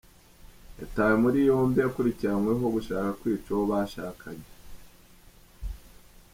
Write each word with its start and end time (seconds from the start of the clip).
Yatawe 0.79 1.15
muri 1.23 1.37
yombi 1.49 1.79
akurikiranyweho 1.87 2.65
gushaka 2.75 3.09
kwica 3.19 3.47
uwo 3.51 3.63
bashakanye 3.71 4.47